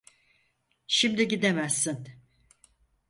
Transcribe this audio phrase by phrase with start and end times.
[0.87, 2.07] Şimdi gidemezsin.